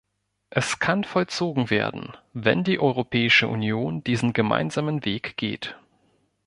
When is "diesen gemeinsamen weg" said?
4.03-5.37